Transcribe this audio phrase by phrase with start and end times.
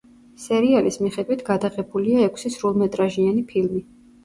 [0.45, 3.87] სერიალის მიხედვით გადაღებულია ექვსი სრულმეტრაჟიანი ფილმი.